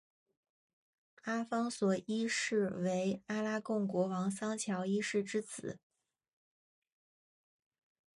[1.25, 5.77] 阿方索一世为阿拉贡国王桑乔一世之子。